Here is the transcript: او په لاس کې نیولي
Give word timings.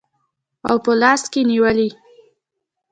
او 0.69 0.75
په 0.85 0.91
لاس 1.01 1.21
کې 1.31 1.41
نیولي 1.49 1.89